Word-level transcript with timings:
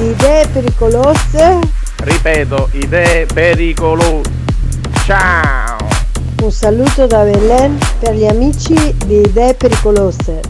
Idee 0.00 0.46
pericolose. 0.48 1.58
Ripeto, 1.98 2.70
idee 2.72 3.26
pericolose. 3.26 4.30
Ciao! 5.04 5.76
Un 6.42 6.50
saluto 6.50 7.06
da 7.06 7.22
Belen 7.22 7.78
per 7.98 8.14
gli 8.14 8.24
amici 8.24 8.96
di 9.04 9.20
Idee 9.20 9.52
pericolose. 9.52 10.40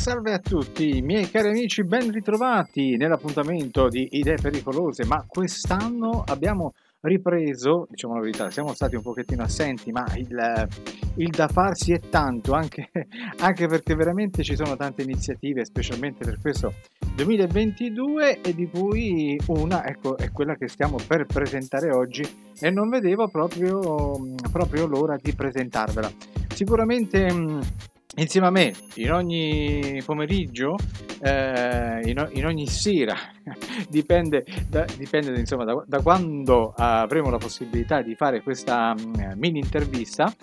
Salve 0.00 0.32
a 0.32 0.38
tutti, 0.38 1.02
miei 1.02 1.28
cari 1.28 1.48
amici, 1.48 1.84
ben 1.84 2.10
ritrovati 2.10 2.96
nell'appuntamento 2.96 3.88
di 3.88 4.08
Idee 4.12 4.38
Pericolose, 4.40 5.04
ma 5.04 5.26
quest'anno 5.28 6.24
abbiamo 6.26 6.72
ripreso, 7.00 7.86
diciamo 7.90 8.14
la 8.14 8.20
verità, 8.20 8.50
siamo 8.50 8.72
stati 8.72 8.96
un 8.96 9.02
pochettino 9.02 9.42
assenti, 9.42 9.92
ma 9.92 10.06
il, 10.16 10.68
il 11.16 11.28
da 11.28 11.48
farsi 11.48 11.92
è 11.92 12.00
tanto, 12.00 12.54
anche, 12.54 12.88
anche, 13.40 13.66
perché 13.66 13.94
veramente 13.94 14.42
ci 14.42 14.56
sono 14.56 14.74
tante 14.74 15.02
iniziative, 15.02 15.66
specialmente 15.66 16.24
per 16.24 16.40
questo 16.40 16.72
2022, 17.14 18.40
e 18.40 18.54
di 18.54 18.70
cui 18.70 19.38
una 19.48 19.86
ecco, 19.86 20.16
è 20.16 20.30
quella 20.32 20.54
che 20.54 20.68
stiamo 20.68 20.96
per 21.06 21.26
presentare 21.26 21.92
oggi 21.94 22.26
e 22.58 22.70
non 22.70 22.88
vedevo 22.88 23.28
proprio, 23.28 24.16
proprio 24.50 24.86
l'ora 24.86 25.18
di 25.20 25.34
presentarvela. 25.34 26.10
Sicuramente... 26.54 27.89
Insieme 28.16 28.48
a 28.48 28.50
me, 28.50 28.74
in 28.94 29.12
ogni 29.12 30.02
pomeriggio, 30.04 30.76
eh, 31.20 32.00
in, 32.04 32.28
in, 32.32 32.44
ogni 32.44 32.66
sera, 32.66 33.14
dipende, 33.88 34.44
da, 34.68 34.84
dipende 34.96 35.38
insomma, 35.38 35.62
da, 35.64 35.80
da, 35.86 36.02
quando 36.02 36.74
avremo 36.76 37.30
la 37.30 37.38
possibilità 37.38 38.02
di 38.02 38.16
fare 38.16 38.42
questa 38.42 38.96
um, 38.98 39.34
mini 39.36 39.60
intervista, 39.60 40.34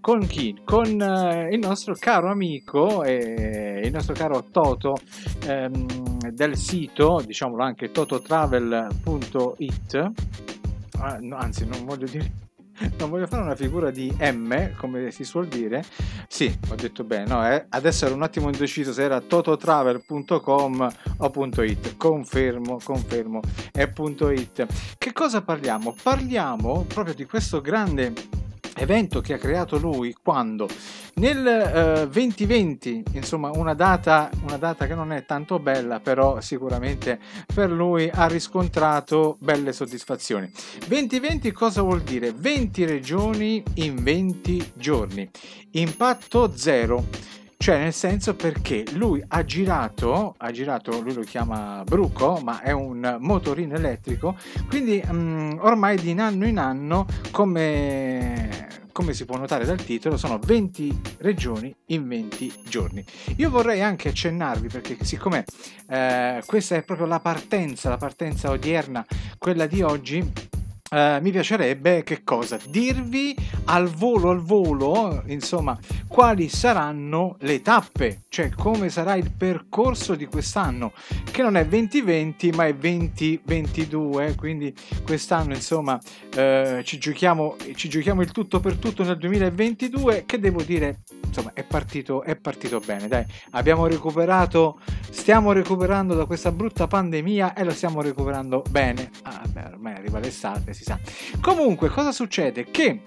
con 0.00 0.24
chi? 0.26 0.56
Con 0.64 1.00
uh, 1.00 1.52
il 1.52 1.58
nostro 1.58 1.96
caro 1.98 2.30
amico, 2.30 3.02
e 3.02 3.80
il 3.84 3.92
nostro 3.92 4.14
caro 4.14 4.44
Toto 4.52 4.96
um, 5.48 6.30
del 6.30 6.56
sito, 6.56 7.20
diciamolo 7.26 7.64
anche 7.64 7.90
tototravel.it, 7.90 10.10
ah, 11.00 11.18
anzi 11.32 11.66
non 11.66 11.84
voglio 11.84 12.06
dire 12.06 12.45
non 12.98 13.10
voglio 13.10 13.26
fare 13.26 13.42
una 13.42 13.54
figura 13.54 13.90
di 13.90 14.14
M, 14.18 14.74
come 14.76 15.10
si 15.10 15.24
suol 15.24 15.46
dire. 15.46 15.84
Sì, 16.28 16.56
ho 16.68 16.74
detto 16.74 17.04
bene, 17.04 17.26
no, 17.26 17.48
eh, 17.48 17.66
adesso 17.70 18.06
ero 18.06 18.14
un 18.14 18.22
attimo 18.22 18.48
indeciso 18.48 18.92
se 18.92 19.02
era 19.02 19.20
tototravel.com 19.20 20.94
o 21.18 21.32
.it. 21.62 21.96
Confermo, 21.96 22.78
confermo, 22.82 23.40
è 23.72 23.90
.it. 24.34 24.66
Che 24.98 25.12
cosa 25.12 25.42
parliamo? 25.42 25.94
Parliamo 26.02 26.84
proprio 26.86 27.14
di 27.14 27.24
questo 27.24 27.60
grande 27.60 28.12
evento 28.76 29.20
che 29.20 29.34
ha 29.34 29.38
creato 29.38 29.78
lui 29.78 30.14
quando? 30.22 30.68
Nel 31.14 31.46
eh, 31.46 32.08
2020 32.08 33.04
insomma 33.12 33.50
una 33.50 33.74
data, 33.74 34.30
una 34.42 34.58
data 34.58 34.86
che 34.86 34.94
non 34.94 35.12
è 35.12 35.24
tanto 35.24 35.58
bella 35.58 35.98
però 36.00 36.40
sicuramente 36.40 37.18
per 37.54 37.70
lui 37.70 38.10
ha 38.12 38.26
riscontrato 38.26 39.36
belle 39.40 39.72
soddisfazioni. 39.72 40.50
2020 40.86 41.52
cosa 41.52 41.82
vuol 41.82 42.02
dire? 42.02 42.32
20 42.32 42.84
regioni 42.84 43.62
in 43.74 44.02
20 44.02 44.72
giorni. 44.74 45.28
Impatto 45.72 46.54
zero. 46.54 47.04
Cioè 47.58 47.78
nel 47.78 47.94
senso 47.94 48.34
perché 48.34 48.84
lui 48.92 49.22
ha 49.26 49.42
girato, 49.42 50.34
ha 50.36 50.50
girato, 50.50 51.00
lui 51.00 51.14
lo 51.14 51.22
chiama 51.22 51.82
Bruco, 51.84 52.38
ma 52.42 52.60
è 52.60 52.70
un 52.70 53.16
motorino 53.18 53.74
elettrico, 53.74 54.36
quindi 54.68 55.02
um, 55.08 55.58
ormai 55.62 55.96
di 55.96 56.10
anno 56.12 56.46
in 56.46 56.58
anno, 56.58 57.06
come, 57.30 58.35
come 58.96 59.12
si 59.12 59.26
può 59.26 59.36
notare 59.36 59.66
dal 59.66 59.84
titolo, 59.84 60.16
sono 60.16 60.38
20 60.38 61.00
regioni 61.18 61.74
in 61.88 62.08
20 62.08 62.62
giorni. 62.66 63.04
Io 63.36 63.50
vorrei 63.50 63.82
anche 63.82 64.08
accennarvi, 64.08 64.68
perché 64.68 64.96
siccome 65.04 65.44
eh, 65.90 66.42
questa 66.46 66.76
è 66.76 66.82
proprio 66.82 67.06
la 67.06 67.20
partenza, 67.20 67.90
la 67.90 67.98
partenza 67.98 68.48
odierna, 68.48 69.04
quella 69.36 69.66
di 69.66 69.82
oggi, 69.82 70.32
Uh, 70.96 71.20
mi 71.20 71.30
piacerebbe 71.30 72.02
che 72.04 72.24
cosa? 72.24 72.58
Dirvi 72.70 73.36
al 73.66 73.86
volo 73.86 74.30
al 74.30 74.40
volo, 74.40 75.22
insomma, 75.26 75.78
quali 76.08 76.48
saranno 76.48 77.36
le 77.40 77.60
tappe, 77.60 78.22
cioè 78.30 78.48
come 78.48 78.88
sarà 78.88 79.14
il 79.14 79.30
percorso 79.30 80.14
di 80.14 80.24
quest'anno, 80.24 80.92
che 81.30 81.42
non 81.42 81.58
è 81.58 81.66
2020 81.66 82.50
ma 82.52 82.64
è 82.64 82.74
2022, 82.74 84.36
quindi 84.36 84.74
quest'anno 85.04 85.52
insomma 85.52 86.00
uh, 86.00 86.80
ci, 86.80 86.96
giochiamo, 86.96 87.56
ci 87.74 87.90
giochiamo 87.90 88.22
il 88.22 88.30
tutto 88.30 88.60
per 88.60 88.76
tutto 88.76 89.04
nel 89.04 89.18
2022, 89.18 90.22
che 90.24 90.38
devo 90.38 90.62
dire, 90.62 91.00
insomma, 91.26 91.50
è 91.52 91.62
partito, 91.62 92.22
è 92.22 92.36
partito 92.36 92.80
bene, 92.80 93.06
dai, 93.06 93.26
abbiamo 93.50 93.86
recuperato, 93.86 94.80
stiamo 95.10 95.52
recuperando 95.52 96.14
da 96.14 96.24
questa 96.24 96.50
brutta 96.52 96.86
pandemia 96.86 97.52
e 97.52 97.64
lo 97.64 97.72
stiamo 97.72 98.00
recuperando 98.00 98.62
bene. 98.70 99.10
Ah, 99.24 99.42
beh, 99.46 99.64
ormai 99.72 99.94
arriva 99.94 100.18
l'estate, 100.18 100.72
si 100.72 100.84
sa. 100.86 100.98
Comunque, 101.40 101.88
cosa 101.88 102.12
succede? 102.12 102.70
Che 102.70 103.02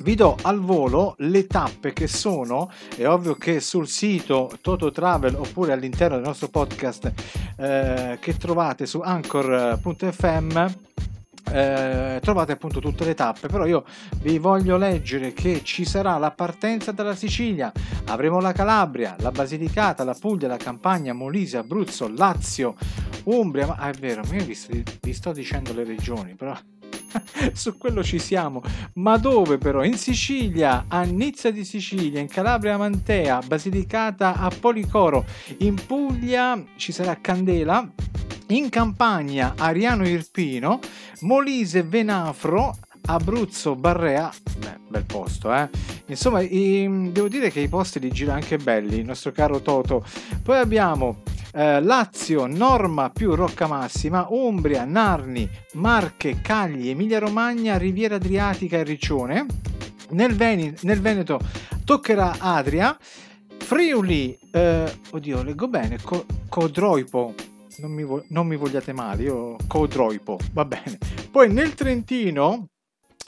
vi 0.00 0.16
do 0.16 0.36
al 0.42 0.58
volo 0.58 1.14
le 1.18 1.46
tappe 1.46 1.92
che 1.92 2.08
sono, 2.08 2.70
è 2.96 3.06
ovvio 3.06 3.34
che 3.34 3.60
sul 3.60 3.86
sito 3.86 4.50
Toto 4.60 4.90
Travel 4.90 5.36
oppure 5.36 5.72
all'interno 5.72 6.16
del 6.16 6.24
nostro 6.24 6.48
podcast 6.48 7.12
eh, 7.56 8.18
che 8.20 8.36
trovate 8.36 8.86
su 8.86 8.98
anchor.fm 8.98 10.66
eh, 11.50 12.18
trovate 12.22 12.52
appunto 12.52 12.80
tutte 12.80 13.04
le 13.04 13.14
tappe 13.14 13.48
però 13.48 13.66
io 13.66 13.84
vi 14.20 14.38
voglio 14.38 14.76
leggere 14.76 15.32
che 15.32 15.62
ci 15.62 15.84
sarà 15.84 16.16
la 16.16 16.30
partenza 16.30 16.92
dalla 16.92 17.16
Sicilia 17.16 17.70
avremo 18.06 18.40
la 18.40 18.52
Calabria 18.52 19.16
la 19.18 19.32
Basilicata 19.32 20.04
la 20.04 20.16
Puglia 20.18 20.48
la 20.48 20.56
Campania 20.56 21.12
Molise 21.12 21.58
Abruzzo 21.58 22.08
Lazio 22.08 22.76
Umbria 23.24 23.66
ma 23.66 23.90
è 23.90 23.92
vero 23.92 24.22
io 24.30 24.44
vi, 24.44 24.84
vi 25.00 25.12
sto 25.12 25.32
dicendo 25.32 25.74
le 25.74 25.84
regioni 25.84 26.34
però 26.34 26.56
su 27.52 27.76
quello 27.76 28.02
ci 28.02 28.18
siamo. 28.18 28.62
Ma 28.94 29.16
dove 29.16 29.58
però? 29.58 29.84
In 29.84 29.96
Sicilia, 29.96 30.86
a 30.88 31.02
Nizza 31.02 31.50
di 31.50 31.64
Sicilia, 31.64 32.20
in 32.20 32.28
Calabria 32.28 32.76
Mantea, 32.76 33.40
Basilicata 33.40 34.34
a 34.36 34.50
Policoro, 34.58 35.24
in 35.58 35.74
Puglia 35.86 36.62
ci 36.76 36.92
sarà 36.92 37.18
Candela, 37.20 37.88
in 38.48 38.68
Campania 38.68 39.54
Ariano 39.56 40.06
Irpino, 40.06 40.80
Molise 41.20 41.82
Venafro, 41.82 42.76
Abruzzo 43.04 43.74
Barrea, 43.74 44.30
beh, 44.58 44.78
bel 44.88 45.04
posto, 45.04 45.52
eh. 45.52 45.68
Insomma, 46.06 46.40
i, 46.40 47.10
devo 47.10 47.28
dire 47.28 47.50
che 47.50 47.60
i 47.60 47.68
posti 47.68 47.98
li 47.98 48.10
gira 48.10 48.34
anche 48.34 48.58
belli, 48.58 48.98
il 48.98 49.04
nostro 49.04 49.32
caro 49.32 49.60
Toto. 49.60 50.04
Poi 50.42 50.58
abbiamo 50.58 51.22
eh, 51.52 51.80
Lazio, 51.82 52.46
Norma 52.46 53.10
più 53.10 53.34
Rocca 53.34 53.66
Massima, 53.66 54.26
Umbria, 54.30 54.84
Narni, 54.84 55.48
Marche, 55.74 56.40
Cagli, 56.40 56.88
Emilia 56.88 57.18
Romagna, 57.18 57.76
Riviera 57.78 58.16
Adriatica 58.16 58.78
e 58.78 58.82
Riccione. 58.84 59.46
Nel, 60.10 60.34
Ven- 60.34 60.74
nel 60.82 61.00
Veneto 61.00 61.40
toccherà 61.84 62.36
Adria. 62.38 62.96
Friuli, 63.58 64.36
eh, 64.50 64.92
oddio, 65.10 65.42
leggo 65.42 65.68
bene, 65.68 65.98
Co- 66.02 66.26
Codroipo, 66.48 67.34
non 67.78 67.92
mi, 67.92 68.04
vo- 68.04 68.24
non 68.28 68.46
mi, 68.46 68.56
vogliate 68.56 68.92
male, 68.92 69.22
io 69.22 69.56
Codroipo, 69.66 70.38
va 70.52 70.64
bene. 70.64 70.98
Poi 71.30 71.50
nel 71.50 71.74
Trentino 71.74 72.66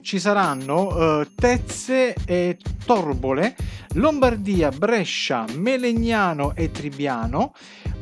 ci 0.04 0.20
saranno 0.20 1.20
uh, 1.20 1.26
Tezze 1.34 2.14
e 2.26 2.58
Torbole, 2.84 3.56
Lombardia, 3.94 4.68
Brescia, 4.70 5.46
Melegnano 5.54 6.54
e 6.54 6.70
Tribiano. 6.70 7.54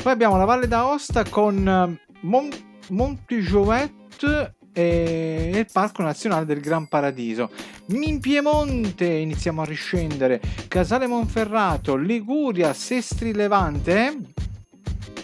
Poi 0.02 0.12
abbiamo 0.12 0.36
la 0.36 0.44
Valle 0.44 0.66
d'Aosta 0.66 1.24
con 1.24 1.64
uh, 1.64 2.26
Mont- 2.26 2.60
Montjouet 2.88 4.50
e 4.72 5.52
il 5.54 5.66
Parco 5.72 6.02
Nazionale 6.02 6.44
del 6.44 6.60
Gran 6.60 6.88
Paradiso. 6.88 7.50
In 7.86 8.18
Piemonte 8.18 9.06
iniziamo 9.06 9.62
a 9.62 9.64
riscendere, 9.64 10.40
Casale 10.66 11.06
Monferrato, 11.06 11.94
Liguria, 11.94 12.72
Sestri 12.74 13.32
Levante 13.32 14.18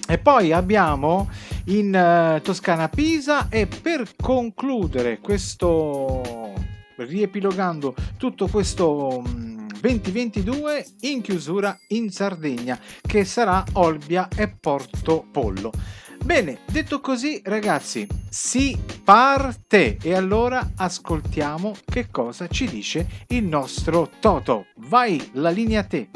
E 0.06 0.18
poi 0.18 0.52
abbiamo 0.52 1.28
in 1.66 1.94
eh, 1.94 2.40
Toscana 2.42 2.88
Pisa 2.88 3.48
e 3.50 3.66
per 3.66 4.08
concludere 4.16 5.18
questo 5.18 6.27
riepilogando 6.98 7.94
tutto 8.16 8.46
questo 8.48 9.22
mm, 9.26 9.68
2022 9.80 10.86
in 11.00 11.20
chiusura 11.20 11.78
in 11.88 12.10
Sardegna 12.10 12.78
che 13.00 13.24
sarà 13.24 13.64
Olbia 13.74 14.28
e 14.36 14.48
Porto 14.48 15.26
Pollo. 15.30 15.72
Bene, 16.24 16.58
detto 16.66 17.00
così 17.00 17.40
ragazzi, 17.44 18.06
si 18.28 18.76
parte 19.02 19.96
e 20.02 20.14
allora 20.14 20.72
ascoltiamo 20.76 21.74
che 21.84 22.08
cosa 22.10 22.48
ci 22.48 22.66
dice 22.66 23.24
il 23.28 23.44
nostro 23.44 24.10
Toto. 24.20 24.66
Vai, 24.76 25.30
la 25.34 25.50
linea 25.50 25.80
a 25.80 25.84
te. 25.84 26.10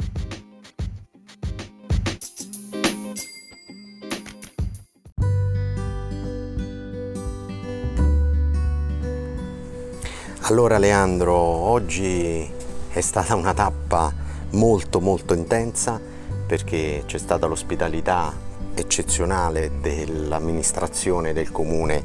Allora 10.45 10.77
Leandro, 10.77 11.33
oggi 11.33 12.51
è 12.89 12.99
stata 12.99 13.33
una 13.33 13.53
tappa 13.53 14.13
molto 14.51 14.99
molto 14.99 15.33
intensa 15.33 16.01
perché 16.45 17.03
c'è 17.05 17.17
stata 17.17 17.45
l'ospitalità 17.45 18.33
eccezionale 18.73 19.79
dell'amministrazione 19.79 21.31
del 21.31 21.49
comune 21.49 22.03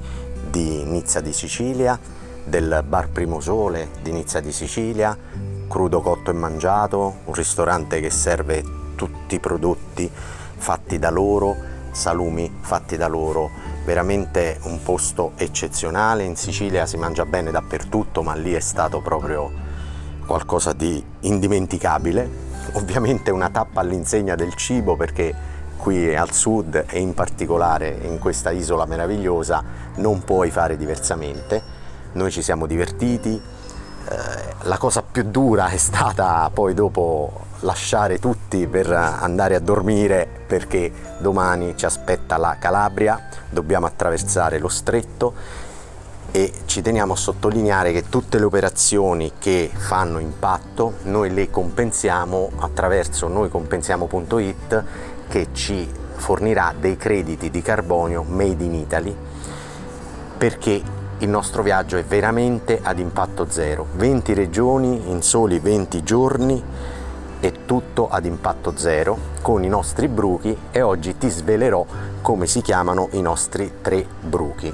di 0.48 0.84
Nizza 0.84 1.20
di 1.20 1.32
Sicilia, 1.32 1.98
del 2.44 2.84
Bar 2.86 3.08
Primo 3.08 3.40
Sole 3.40 3.88
di 4.02 4.12
Nizza 4.12 4.38
di 4.38 4.52
Sicilia, 4.52 5.18
crudo 5.66 6.00
cotto 6.00 6.30
e 6.30 6.34
mangiato, 6.34 7.16
un 7.24 7.34
ristorante 7.34 8.00
che 8.00 8.10
serve 8.10 8.62
tutti 8.94 9.34
i 9.34 9.40
prodotti 9.40 10.08
fatti 10.08 11.00
da 11.00 11.10
loro, 11.10 11.56
salumi 11.90 12.58
fatti 12.60 12.96
da 12.96 13.08
loro, 13.08 13.50
veramente 13.88 14.58
un 14.64 14.82
posto 14.82 15.32
eccezionale, 15.36 16.22
in 16.22 16.36
Sicilia 16.36 16.84
si 16.84 16.98
mangia 16.98 17.24
bene 17.24 17.50
dappertutto, 17.50 18.22
ma 18.22 18.34
lì 18.34 18.52
è 18.52 18.60
stato 18.60 19.00
proprio 19.00 19.50
qualcosa 20.26 20.74
di 20.74 21.02
indimenticabile. 21.20 22.28
Ovviamente 22.72 23.30
una 23.30 23.48
tappa 23.48 23.80
all'insegna 23.80 24.34
del 24.34 24.52
cibo 24.52 24.94
perché 24.94 25.34
qui 25.78 26.14
al 26.14 26.32
sud 26.32 26.84
e 26.86 26.98
in 27.00 27.14
particolare 27.14 27.98
in 28.02 28.18
questa 28.18 28.50
isola 28.50 28.84
meravigliosa 28.84 29.64
non 29.94 30.22
puoi 30.22 30.50
fare 30.50 30.76
diversamente. 30.76 31.62
Noi 32.12 32.30
ci 32.30 32.42
siamo 32.42 32.66
divertiti, 32.66 33.40
eh, 33.40 34.54
la 34.64 34.76
cosa 34.76 35.00
più 35.00 35.22
dura 35.22 35.68
è 35.68 35.78
stata 35.78 36.50
poi 36.52 36.74
dopo 36.74 37.46
lasciare 37.60 38.18
tutti 38.18 38.66
per 38.66 38.90
andare 38.90 39.54
a 39.54 39.60
dormire 39.60 40.28
perché 40.46 40.92
domani 41.18 41.76
ci 41.76 41.84
aspetta 41.84 42.36
la 42.36 42.56
Calabria, 42.58 43.28
dobbiamo 43.50 43.86
attraversare 43.86 44.58
lo 44.58 44.68
stretto 44.68 45.34
e 46.30 46.52
ci 46.66 46.82
teniamo 46.82 47.14
a 47.14 47.16
sottolineare 47.16 47.92
che 47.92 48.08
tutte 48.08 48.38
le 48.38 48.44
operazioni 48.44 49.32
che 49.38 49.70
fanno 49.74 50.18
impatto 50.18 50.94
noi 51.04 51.32
le 51.32 51.50
compensiamo 51.50 52.50
attraverso 52.58 53.28
noicompensiamo.it 53.28 54.84
che 55.28 55.48
ci 55.52 55.88
fornirà 56.16 56.74
dei 56.78 56.96
crediti 56.96 57.50
di 57.50 57.62
carbonio 57.62 58.22
made 58.24 58.62
in 58.62 58.74
Italy 58.74 59.16
perché 60.36 60.96
il 61.18 61.28
nostro 61.28 61.62
viaggio 61.62 61.96
è 61.96 62.04
veramente 62.04 62.78
ad 62.80 63.00
impatto 63.00 63.46
zero. 63.48 63.86
20 63.94 64.34
regioni 64.34 65.10
in 65.10 65.20
soli 65.22 65.58
20 65.58 66.02
giorni 66.04 66.62
e 67.40 67.64
tutto 67.64 68.08
ad 68.08 68.24
impatto 68.24 68.72
zero 68.76 69.36
con 69.42 69.64
i 69.64 69.68
nostri 69.68 70.08
bruchi 70.08 70.56
e 70.70 70.82
oggi 70.82 71.16
ti 71.16 71.28
svelerò 71.28 71.84
come 72.20 72.46
si 72.46 72.60
chiamano 72.62 73.08
i 73.12 73.22
nostri 73.22 73.74
tre 73.80 74.04
bruchi. 74.20 74.72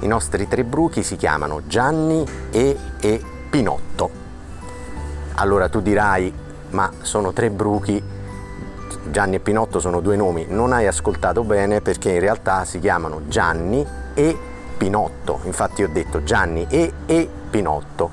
I 0.00 0.06
nostri 0.06 0.48
tre 0.48 0.64
bruchi 0.64 1.02
si 1.02 1.16
chiamano 1.16 1.62
Gianni 1.66 2.24
e, 2.50 2.76
e 3.00 3.22
Pinotto. 3.50 4.10
Allora 5.34 5.68
tu 5.68 5.80
dirai 5.80 6.32
ma 6.70 6.90
sono 7.02 7.32
tre 7.32 7.50
bruchi? 7.50 8.02
Gianni 9.10 9.36
e 9.36 9.40
Pinotto 9.40 9.78
sono 9.78 10.00
due 10.00 10.16
nomi. 10.16 10.46
Non 10.48 10.72
hai 10.72 10.86
ascoltato 10.86 11.42
bene 11.44 11.80
perché 11.80 12.12
in 12.12 12.20
realtà 12.20 12.64
si 12.64 12.78
chiamano 12.78 13.22
Gianni 13.28 13.86
e 14.14 14.36
Pinotto. 14.76 15.40
Infatti 15.44 15.82
ho 15.82 15.88
detto 15.88 16.22
Gianni 16.22 16.66
e, 16.68 16.92
e 17.06 17.28
Pinotto 17.50 18.10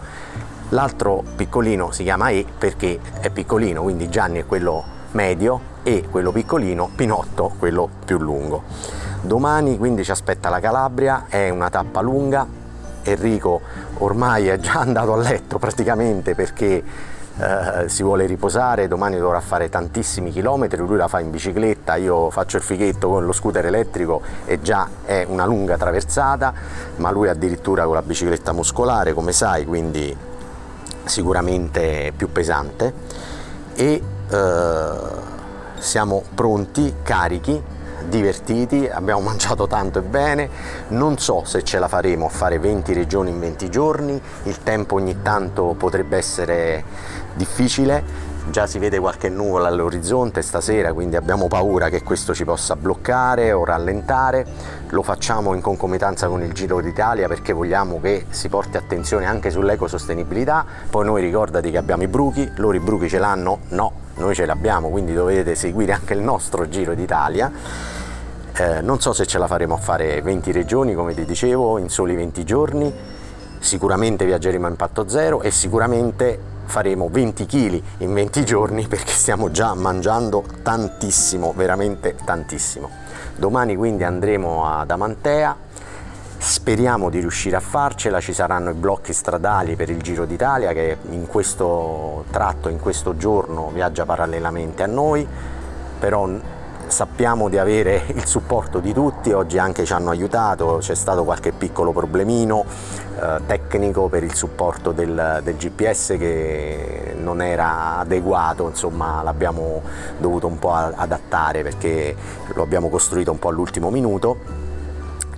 l'altro 0.69 1.23
piccolino 1.35 1.91
si 1.91 2.03
chiama 2.03 2.29
E 2.29 2.45
perché 2.57 2.99
è 3.19 3.29
piccolino 3.29 3.81
quindi 3.81 4.09
Gianni 4.09 4.39
è 4.39 4.45
quello 4.45 4.83
medio 5.11 5.75
e 5.83 6.05
quello 6.09 6.31
piccolino 6.31 6.89
Pinotto 6.95 7.53
quello 7.57 7.89
più 8.05 8.17
lungo. 8.17 8.63
Domani 9.21 9.77
quindi 9.77 10.03
ci 10.03 10.11
aspetta 10.11 10.49
la 10.49 10.59
Calabria 10.59 11.25
è 11.27 11.49
una 11.49 11.69
tappa 11.69 12.01
lunga. 12.01 12.65
Enrico 13.03 13.61
ormai 13.99 14.47
è 14.47 14.59
già 14.59 14.79
andato 14.81 15.13
a 15.13 15.17
letto 15.17 15.59
praticamente 15.59 16.35
perché 16.35 16.83
eh, 17.39 17.87
si 17.87 18.01
vuole 18.01 18.25
riposare, 18.25 18.87
domani 18.87 19.17
dovrà 19.17 19.39
fare 19.39 19.69
tantissimi 19.69 20.31
chilometri, 20.31 20.81
lui 20.81 20.97
la 20.97 21.07
fa 21.07 21.19
in 21.19 21.29
bicicletta, 21.29 21.95
io 21.95 22.31
faccio 22.31 22.57
il 22.57 22.63
fighetto 22.63 23.09
con 23.09 23.25
lo 23.25 23.31
scooter 23.31 23.65
elettrico 23.65 24.21
e 24.45 24.59
già 24.59 24.89
è 25.05 25.23
una 25.27 25.45
lunga 25.45 25.77
traversata, 25.77 26.51
ma 26.95 27.11
lui 27.11 27.29
addirittura 27.29 27.85
con 27.85 27.93
la 27.93 28.01
bicicletta 28.01 28.53
muscolare, 28.53 29.13
come 29.13 29.31
sai, 29.33 29.65
quindi 29.65 30.15
sicuramente 31.07 32.13
più 32.15 32.31
pesante 32.31 32.93
e 33.75 34.01
eh, 34.29 34.91
siamo 35.79 36.23
pronti, 36.33 36.95
carichi, 37.03 37.61
divertiti, 38.07 38.87
abbiamo 38.87 39.21
mangiato 39.27 39.67
tanto 39.67 39.99
e 39.99 40.01
bene, 40.01 40.49
non 40.89 41.17
so 41.17 41.43
se 41.45 41.63
ce 41.63 41.79
la 41.79 41.87
faremo 41.87 42.25
a 42.25 42.29
fare 42.29 42.59
20 42.59 42.93
regioni 42.93 43.29
in 43.29 43.39
20 43.39 43.69
giorni, 43.69 44.21
il 44.43 44.63
tempo 44.63 44.95
ogni 44.95 45.21
tanto 45.21 45.75
potrebbe 45.77 46.17
essere 46.17 46.83
difficile, 47.35 48.03
già 48.49 48.67
si 48.67 48.79
vede 48.79 48.99
qualche 48.99 49.29
nuvola 49.29 49.67
all'orizzonte 49.67 50.41
stasera, 50.41 50.93
quindi 50.93 51.15
abbiamo 51.15 51.47
paura 51.47 51.89
che 51.89 52.03
questo 52.03 52.33
ci 52.33 52.45
possa 52.45 52.75
bloccare 52.75 53.51
o 53.51 53.65
rallentare. 53.65 54.45
Lo 54.89 55.01
facciamo 55.01 55.53
in 55.53 55.61
concomitanza 55.61 56.27
con 56.27 56.41
il 56.43 56.53
Giro 56.53 56.81
d'Italia 56.81 57.27
perché 57.27 57.53
vogliamo 57.53 57.99
che 57.99 58.25
si 58.29 58.49
porti 58.49 58.77
attenzione 58.77 59.25
anche 59.25 59.49
sull'ecosostenibilità. 59.49 60.65
Poi 60.89 61.05
noi 61.05 61.21
ricordati 61.21 61.71
che 61.71 61.77
abbiamo 61.77 62.03
i 62.03 62.07
bruchi, 62.07 62.49
loro 62.55 62.75
i 62.75 62.79
bruchi 62.79 63.09
ce 63.09 63.19
l'hanno? 63.19 63.59
No, 63.69 63.91
noi 64.15 64.33
ce 64.35 64.45
l'abbiamo, 64.45 64.89
quindi 64.89 65.13
dovete 65.13 65.55
seguire 65.55 65.93
anche 65.93 66.13
il 66.13 66.21
nostro 66.21 66.67
Giro 66.69 66.93
d'Italia. 66.93 67.51
Eh, 68.59 68.81
non 68.81 68.99
so 68.99 69.13
se 69.13 69.25
ce 69.27 69.37
la 69.37 69.47
faremo 69.47 69.75
a 69.75 69.77
fare 69.77 70.21
20 70.21 70.51
regioni, 70.51 70.95
come 70.95 71.13
ti 71.13 71.25
dicevo, 71.25 71.77
in 71.77 71.89
soli 71.89 72.15
20 72.15 72.43
giorni. 72.43 72.93
Sicuramente 73.59 74.25
viaggeremo 74.25 74.65
a 74.65 74.69
impatto 74.69 75.07
zero 75.07 75.41
e 75.41 75.51
sicuramente 75.51 76.55
faremo 76.67 77.09
20 77.09 77.45
kg 77.45 77.81
in 77.99 78.13
20 78.13 78.45
giorni 78.45 78.85
perché 78.87 79.11
stiamo 79.11 79.49
già 79.49 79.73
mangiando 79.73 80.43
tantissimo, 80.61 81.53
veramente 81.55 82.15
tantissimo. 82.23 82.89
Domani 83.35 83.75
quindi 83.75 84.03
andremo 84.03 84.65
ad 84.65 84.91
Amantea, 84.91 85.55
speriamo 86.37 87.09
di 87.09 87.19
riuscire 87.19 87.55
a 87.55 87.59
farcela, 87.59 88.19
ci 88.19 88.33
saranno 88.33 88.71
i 88.71 88.73
blocchi 88.73 89.13
stradali 89.13 89.75
per 89.75 89.89
il 89.89 90.01
Giro 90.01 90.25
d'Italia 90.25 90.73
che 90.73 90.97
in 91.09 91.25
questo 91.27 92.25
tratto, 92.31 92.69
in 92.69 92.79
questo 92.79 93.17
giorno 93.17 93.69
viaggia 93.73 94.05
parallelamente 94.05 94.83
a 94.83 94.87
noi, 94.87 95.27
però 95.99 96.29
sappiamo 96.87 97.49
di 97.49 97.57
avere 97.57 98.03
il 98.13 98.25
supporto 98.25 98.79
di 98.79 98.93
tutti, 98.93 99.31
oggi 99.31 99.57
anche 99.57 99.85
ci 99.85 99.93
hanno 99.93 100.09
aiutato, 100.09 100.77
c'è 100.79 100.95
stato 100.95 101.23
qualche 101.23 101.51
piccolo 101.51 101.91
problemino 101.91 102.65
eh, 103.19 103.41
tecnico 103.45 104.07
per 104.07 104.23
il 104.23 104.33
supporto 104.33 104.91
del, 104.91 105.41
del, 105.43 105.55
GPS 105.55 106.15
che 106.17 107.15
non 107.17 107.41
era 107.41 107.97
adeguato, 107.97 108.67
insomma 108.67 109.21
l'abbiamo 109.21 109.81
dovuto 110.17 110.47
un 110.47 110.59
po' 110.59 110.73
adattare 110.73 111.63
perché 111.63 112.15
lo 112.53 112.63
abbiamo 112.63 112.89
costruito 112.89 113.31
un 113.31 113.39
po' 113.39 113.49
all'ultimo 113.49 113.89
minuto. 113.89 114.65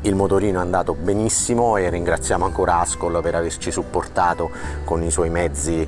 Il 0.01 0.15
motorino 0.15 0.59
è 0.59 0.61
andato 0.61 0.93
benissimo 0.93 1.75
e 1.75 1.89
ringraziamo 1.89 2.45
ancora 2.45 2.79
Ascol 2.79 3.19
per 3.21 3.35
averci 3.35 3.69
supportato 3.69 4.49
con 4.85 5.03
i 5.03 5.11
suoi 5.11 5.29
mezzi 5.29 5.87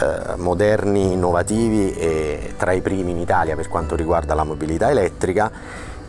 eh, 0.00 0.36
moderni, 0.36 1.12
innovativi 1.12 1.92
e 1.92 2.54
tra 2.56 2.72
i 2.72 2.80
primi 2.80 3.10
in 3.10 3.18
Italia 3.18 3.54
per 3.54 3.68
quanto 3.68 3.96
riguarda 3.96 4.34
la 4.34 4.44
mobilità 4.44 4.90
elettrica 4.90 5.50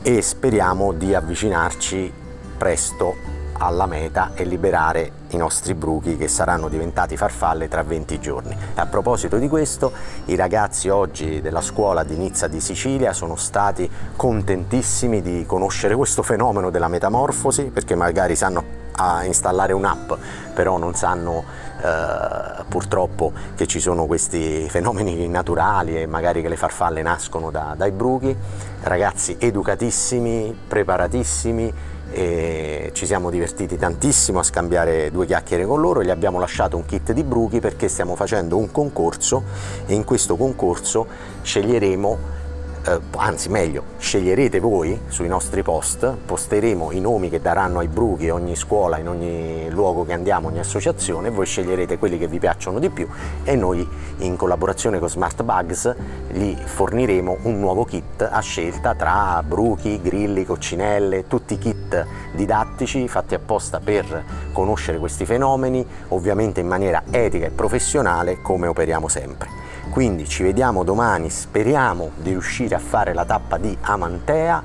e 0.01 0.21
speriamo 0.21 0.93
di 0.93 1.13
avvicinarci 1.13 2.13
presto 2.57 3.39
alla 3.61 3.85
meta 3.85 4.31
e 4.33 4.43
liberare 4.43 5.11
i 5.29 5.37
nostri 5.37 5.75
bruchi 5.75 6.17
che 6.17 6.27
saranno 6.27 6.67
diventati 6.67 7.15
farfalle 7.15 7.67
tra 7.67 7.83
20 7.83 8.19
giorni. 8.19 8.57
A 8.75 8.85
proposito 8.87 9.37
di 9.37 9.47
questo, 9.47 9.91
i 10.25 10.35
ragazzi 10.35 10.89
oggi 10.89 11.41
della 11.41 11.61
scuola 11.61 12.03
di 12.03 12.15
Nizza 12.15 12.47
di 12.47 12.59
Sicilia 12.59 13.13
sono 13.13 13.35
stati 13.35 13.89
contentissimi 14.15 15.21
di 15.21 15.45
conoscere 15.45 15.95
questo 15.95 16.23
fenomeno 16.23 16.69
della 16.71 16.87
metamorfosi 16.87 17.65
perché 17.65 17.95
magari 17.95 18.35
sanno 18.35 18.79
installare 19.23 19.73
un'app, 19.73 20.11
però 20.53 20.77
non 20.77 20.93
sanno 20.93 21.43
eh, 21.81 22.63
purtroppo 22.67 23.33
che 23.55 23.65
ci 23.67 23.79
sono 23.79 24.05
questi 24.05 24.67
fenomeni 24.69 25.27
naturali 25.27 25.99
e 25.99 26.05
magari 26.05 26.41
che 26.41 26.49
le 26.49 26.57
farfalle 26.57 27.01
nascono 27.01 27.51
da, 27.51 27.73
dai 27.75 27.91
bruchi. 27.91 28.35
Ragazzi 28.83 29.37
educatissimi, 29.39 30.55
preparatissimi, 30.67 31.73
e 32.13 32.91
ci 32.93 33.05
siamo 33.05 33.29
divertiti 33.29 33.77
tantissimo 33.77 34.39
a 34.39 34.43
scambiare 34.43 35.11
due 35.11 35.25
chiacchiere 35.25 35.65
con 35.65 35.79
loro 35.79 36.01
e 36.01 36.05
gli 36.05 36.09
abbiamo 36.09 36.39
lasciato 36.39 36.75
un 36.75 36.85
kit 36.85 37.13
di 37.13 37.23
bruchi 37.23 37.61
perché 37.61 37.87
stiamo 37.87 38.15
facendo 38.15 38.57
un 38.57 38.69
concorso 38.69 39.43
e 39.85 39.93
in 39.93 40.03
questo 40.03 40.35
concorso 40.35 41.07
sceglieremo 41.41 42.39
eh, 42.83 42.99
anzi 43.17 43.49
meglio, 43.49 43.83
sceglierete 43.97 44.59
voi 44.59 44.99
sui 45.07 45.27
nostri 45.27 45.61
post, 45.61 46.15
posteremo 46.25 46.91
i 46.91 46.99
nomi 46.99 47.29
che 47.29 47.39
daranno 47.39 47.79
ai 47.79 47.87
bruchi 47.87 48.29
ogni 48.29 48.55
scuola, 48.55 48.97
in 48.97 49.07
ogni 49.07 49.69
luogo 49.69 50.03
che 50.03 50.13
andiamo, 50.13 50.47
ogni 50.47 50.59
associazione, 50.59 51.29
voi 51.29 51.45
sceglierete 51.45 51.97
quelli 51.97 52.17
che 52.17 52.27
vi 52.27 52.39
piacciono 52.39 52.79
di 52.79 52.89
più 52.89 53.07
e 53.43 53.55
noi 53.55 53.87
in 54.19 54.35
collaborazione 54.35 54.99
con 54.99 55.09
Smart 55.09 55.43
Bugs 55.43 55.95
gli 56.31 56.55
forniremo 56.55 57.39
un 57.43 57.59
nuovo 57.59 57.85
kit 57.85 58.27
a 58.29 58.39
scelta 58.39 58.95
tra 58.95 59.43
bruchi, 59.45 60.01
grilli, 60.01 60.45
coccinelle, 60.45 61.27
tutti 61.27 61.53
i 61.53 61.57
kit 61.59 62.05
didattici 62.33 63.07
fatti 63.07 63.35
apposta 63.35 63.79
per 63.79 64.23
conoscere 64.53 64.97
questi 64.97 65.25
fenomeni, 65.25 65.85
ovviamente 66.09 66.59
in 66.61 66.67
maniera 66.67 67.03
etica 67.11 67.45
e 67.45 67.51
professionale 67.51 68.41
come 68.41 68.67
operiamo 68.67 69.07
sempre. 69.07 69.60
Quindi 69.91 70.25
ci 70.25 70.41
vediamo 70.41 70.85
domani, 70.85 71.29
speriamo 71.29 72.11
di 72.15 72.29
riuscire 72.29 72.75
a 72.75 72.79
fare 72.79 73.13
la 73.13 73.25
tappa 73.25 73.57
di 73.57 73.77
Amantea 73.81 74.63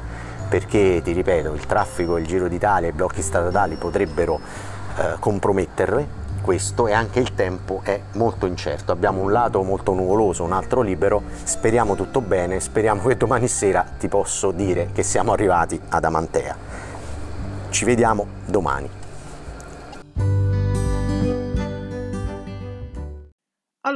perché 0.49 1.01
ti 1.03 1.11
ripeto 1.11 1.53
il 1.53 1.67
traffico, 1.67 2.17
il 2.17 2.25
Giro 2.25 2.47
d'Italia, 2.47 2.91
i 2.91 2.93
blocchi 2.93 3.23
stradali 3.23 3.75
potrebbero 3.75 4.39
eh, 4.97 5.17
comprometterle 5.19 6.25
questo 6.43 6.87
e 6.87 6.93
anche 6.93 7.19
il 7.19 7.35
tempo 7.35 7.81
è 7.83 8.01
molto 8.13 8.47
incerto. 8.47 8.93
Abbiamo 8.93 9.21
un 9.21 9.33
lato 9.33 9.65
molto 9.65 9.95
nuvoloso, 9.95 10.45
un 10.45 10.53
altro 10.53 10.81
libero. 10.81 11.21
Speriamo 11.43 11.97
tutto 11.97 12.21
bene, 12.21 12.61
speriamo 12.61 13.03
che 13.03 13.17
domani 13.17 13.49
sera 13.49 13.85
ti 13.99 14.07
posso 14.07 14.53
dire 14.53 14.91
che 14.93 15.03
siamo 15.03 15.33
arrivati 15.33 15.79
ad 15.89 16.05
Amantea. 16.05 16.57
Ci 17.71 17.85
vediamo 17.85 18.27
domani. 18.45 19.06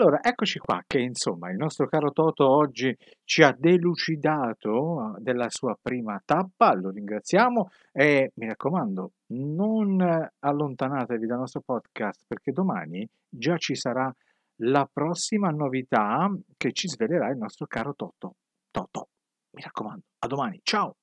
Allora, 0.00 0.22
eccoci 0.22 0.58
qua 0.58 0.82
che 0.86 0.98
insomma 0.98 1.50
il 1.50 1.58
nostro 1.58 1.86
caro 1.86 2.10
Toto 2.10 2.48
oggi 2.48 2.96
ci 3.22 3.42
ha 3.42 3.54
delucidato 3.54 5.16
eh, 5.18 5.20
della 5.20 5.50
sua 5.50 5.76
prima 5.78 6.18
tappa, 6.24 6.72
lo 6.72 6.88
ringraziamo 6.88 7.68
e 7.92 8.32
mi 8.36 8.46
raccomando, 8.46 9.12
non 9.34 10.00
allontanatevi 10.38 11.26
dal 11.26 11.40
nostro 11.40 11.60
podcast 11.60 12.24
perché 12.26 12.50
domani 12.50 13.06
già 13.28 13.58
ci 13.58 13.74
sarà 13.74 14.10
la 14.62 14.88
prossima 14.90 15.50
novità 15.50 16.34
che 16.56 16.72
ci 16.72 16.88
svelerà 16.88 17.28
il 17.28 17.36
nostro 17.36 17.66
caro 17.66 17.92
Toto. 17.94 18.36
Toto, 18.70 19.08
mi 19.50 19.60
raccomando, 19.60 20.04
a 20.20 20.26
domani, 20.26 20.60
ciao! 20.62 20.99